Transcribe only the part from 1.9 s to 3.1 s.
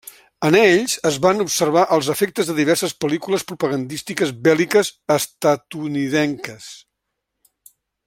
els efectes de diverses